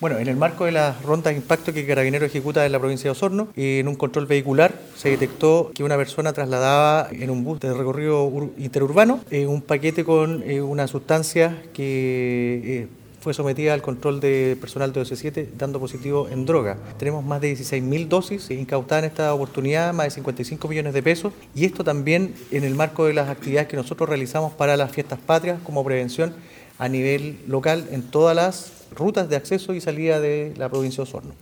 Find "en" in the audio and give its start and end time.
0.18-0.28, 2.64-2.72, 3.54-3.86, 7.12-7.28, 16.30-16.46, 19.04-19.10, 22.50-22.64, 27.90-28.00